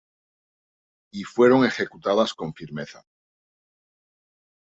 [1.13, 3.05] Y fueron ejecutadas con firmeza.